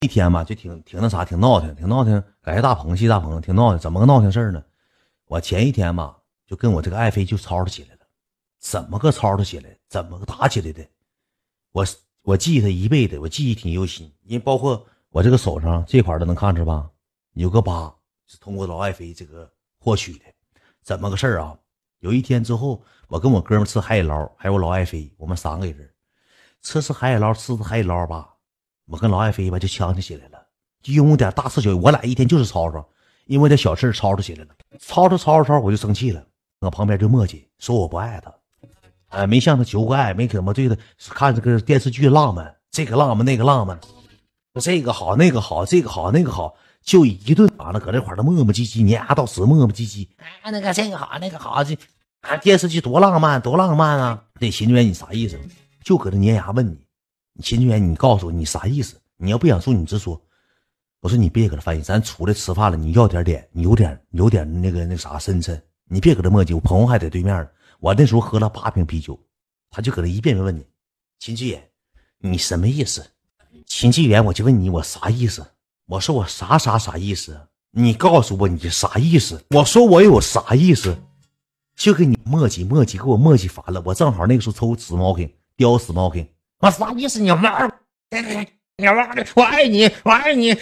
[0.00, 3.78] 一天嘛，就挺挺那啥，挺闹腾，挺闹腾，感谢大鹏，谢大鹏，挺闹腾。
[3.80, 4.62] 怎么个闹腾事呢？
[5.26, 6.14] 我前一天嘛，
[6.46, 8.00] 就跟我这个爱妃就吵吵起来了。
[8.60, 9.76] 怎么个吵吵起来？
[9.88, 10.86] 怎么个打起来的？
[11.72, 11.84] 我
[12.22, 14.06] 我记他一辈子，我记忆挺犹新。
[14.22, 16.88] 因为包括我这个手上这块都能看着吧，
[17.32, 17.92] 有个疤
[18.28, 20.24] 是通过老爱妃这个获取的。
[20.80, 21.58] 怎么个事啊？
[21.98, 25.92] 有一天之后，我跟我哥们吃海底捞，还有老爱妃，我们三个人
[26.62, 28.36] 吃吃海底捞，吃吃海底捞吧。
[28.88, 30.38] 我跟老爱妃吧就呛起起来了，
[30.82, 32.88] 就因为点大事小，我俩一天就是吵吵，
[33.26, 36.24] 因为点小事吵吵起来了，吵吵吵吵吵，我就生气了，
[36.58, 38.34] 搁旁边就磨叽，说我不爱他，
[39.08, 40.76] 哎，没向他求过爱，没怎么对他
[41.14, 43.78] 看这个电视剧浪漫，这个浪漫那个浪漫，
[44.54, 51.76] 这个好那个好，这个好那个好，就一顿完了，搁这块儿磨磨唧唧，黏牙到死，磨磨唧唧，哎，那个这个好那个好，这
[52.22, 54.24] 啊电视剧多浪漫多浪漫啊！
[54.40, 55.38] 那秦志远你啥意思？
[55.84, 56.87] 就搁这粘牙问你。
[57.42, 58.96] 秦俊远，你告诉我你啥意思？
[59.16, 60.20] 你要不想说，你直说。
[61.00, 66.54] 我说你别搁这翻译，咱出来吃饭了，你要点脸，你有点有点那个那啥深沉，你别搁这磨叽。
[66.54, 67.48] 我朋友还在对面呢
[67.78, 69.16] 我那时候喝了八瓶啤酒，
[69.70, 70.66] 他就搁那一遍遍问你，
[71.20, 71.62] 秦志远，
[72.18, 73.06] 你什么意思？
[73.66, 75.46] 秦志远，我就问你，我啥意思？
[75.86, 77.40] 我说我啥啥啥意思？
[77.70, 79.40] 你告诉我你啥意思？
[79.50, 80.98] 我说我有啥意思？
[81.76, 83.80] 就跟你磨叽磨叽，给我磨叽烦了。
[83.86, 86.26] 我正好那个时候抽死毛病，叼死毛病。
[86.60, 87.20] 我啥意思？
[87.20, 87.66] 你妈！
[88.76, 89.24] 你妈的！
[89.36, 90.56] 我爱你，我爱你！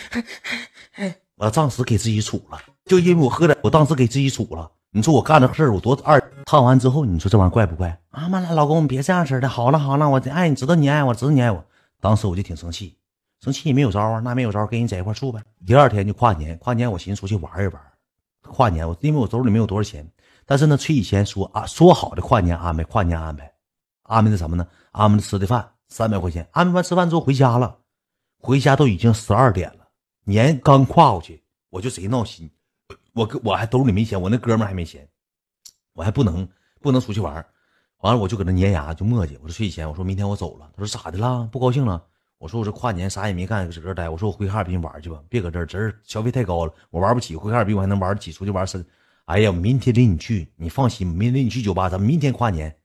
[1.37, 4.71] 我当时给自己处了，就因为我喝点，我当时给自己处了。
[4.91, 6.23] 你说我干这事儿我多二？
[6.45, 7.99] 烫完之后，你说这玩意儿怪不怪？
[8.11, 9.49] 啊妈了，老公你别这样式的。
[9.49, 11.65] 好了好了，我爱你，知道你爱我，知道你爱我。
[12.01, 12.99] 当时我就挺生气，
[13.43, 15.41] 生气也没有招啊，那没有招，跟你在一块处呗。
[15.67, 17.83] 第二天就跨年，跨年我寻思出去玩一玩。
[18.43, 20.07] 跨年我因为我兜里没有多少钱，
[20.45, 23.51] 但是呢，崔以前说啊，说好的跨年安排，跨年安排，
[24.03, 24.67] 安排的什么呢？
[24.93, 25.67] 安排的吃的饭。
[25.89, 27.79] 三百块钱，安排完吃饭之后回家了，
[28.39, 29.89] 回家都已经十二点了，
[30.25, 32.51] 年刚跨过去，我就贼闹心，
[33.13, 35.09] 我我还兜里没钱，我那哥们还没钱，
[35.93, 36.49] 我还不能
[36.81, 37.35] 不能出去玩，
[37.99, 41.49] 完了我就搁那粘牙就磨叽，我说睡前我说明天我走了，他说咋的了？
[41.51, 42.03] 不高兴了？
[42.39, 48.85] 我说我这跨年啥也没干，搁这待，我说我回哈尔滨玩去吧，别搁这儿，这儿消费太高了，我玩不起，回哈尔滨我还能玩得起，出去玩深。
[49.25, 52.77] 哎呀，明天领你去，你放心，明天领你去酒吧，咱们明天跨年。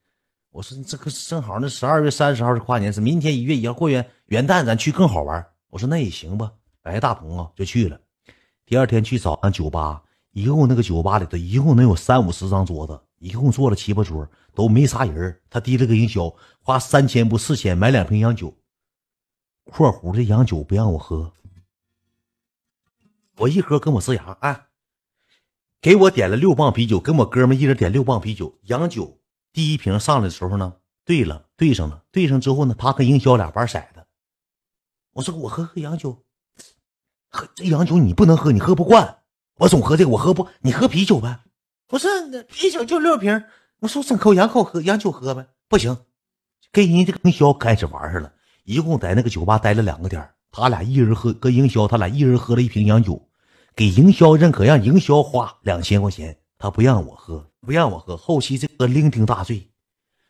[0.51, 5.47] 我说这个正好，那十二月三十号是跨年，是明天一月一号过元元旦，咱去更好玩。
[5.69, 6.51] 我说那也行吧，
[6.83, 7.97] 感谢大鹏啊，就去了。
[8.65, 15.39] 第二天去早上酒吧，一共那个酒吧里头一共能有三五十张桌子，一共坐了七八桌，都没啥人。
[15.49, 18.53] 他提了个营销，花三千不四千买两瓶洋酒。
[19.63, 21.31] 括弧这洋酒不让我喝，
[23.37, 24.65] 我一喝跟我呲牙，哎，
[25.79, 29.20] 给我点了六磅啤酒，跟我哥们一人点六磅啤酒，洋酒。
[29.53, 30.73] 第一瓶上来的时候呢，
[31.03, 34.05] 对了，对上了，对上之后呢，他跟营销俩玩色子。
[35.13, 36.23] 我说我喝喝洋酒，
[37.29, 39.19] 喝这洋酒你不能喝，你喝不惯。
[39.57, 41.41] 我总喝这个，我喝不，你喝啤酒呗。
[41.85, 42.07] 不是
[42.43, 43.43] 啤酒就六瓶，
[43.79, 45.97] 我说整口洋口喝洋酒喝呗，不行，
[46.71, 48.33] 跟人家营销开始玩上了。
[48.63, 53.29] 一共在那个酒吧待了两个点他俩一人喝，跟营销他俩一人喝了一瓶洋酒，
[53.75, 57.45] 给营销认可，让营销花两千块钱，他不让我喝。
[57.63, 59.69] 不让我喝，后期这个酩酊大醉，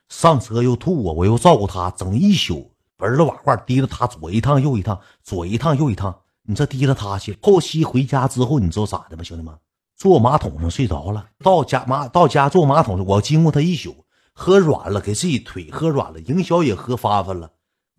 [0.09, 1.13] 上车又吐啊！
[1.13, 7.37] 我又照顾他，整一宿，文了瓦罐提着他左一趟右一趟，左一趟右一趟，你这提着他去。
[7.41, 9.57] 后期回家之后，你知道咋的吗，兄弟们？
[9.95, 11.25] 坐马桶上睡着了。
[11.39, 14.03] 到家马到家坐马桶上，我经过他一宿，
[14.33, 17.49] 喝软了，给自己腿喝软了，营销也喝发发了。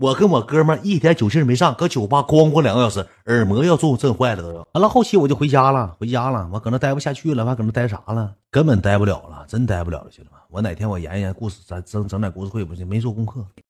[0.03, 4.67] 我跟我哥们儿一点酒劲儿没上，搁酒吧咣咣两个小时，耳膜要做震坏了都要。
[4.73, 8.35] 完了后期我就回家了，回家了，我搁那待不下去了，我还搁那待啥了？
[8.51, 10.41] 根本待不了了，真待不了了，兄弟们。
[10.51, 13.47] 我哪天我研研故事，咱整整点故事会不行，没做功课。